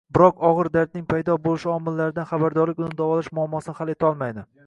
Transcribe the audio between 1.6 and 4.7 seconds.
omillaridan xabardorlik uni davolash muammosini hal etolmadi